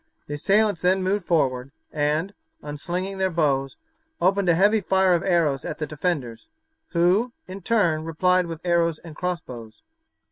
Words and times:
The 0.25 0.33
assailants 0.33 0.81
then 0.81 1.03
moved 1.03 1.27
forward 1.27 1.69
and, 1.93 2.33
unslinging 2.63 3.19
their 3.19 3.29
bows, 3.29 3.77
opened 4.19 4.49
a 4.49 4.55
heavy 4.55 4.81
fire 4.81 5.13
of 5.13 5.21
arrows 5.21 5.63
at 5.63 5.77
the 5.77 5.85
defenders, 5.85 6.47
who, 6.87 7.33
in 7.47 7.61
turn, 7.61 8.03
replied 8.03 8.47
with 8.47 8.61
arrows 8.65 8.97
and 8.97 9.15
cross 9.15 9.41
bows. 9.41 9.83